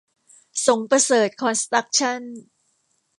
[0.65, 2.21] สงประเสริฐคอนสตรัคชั่น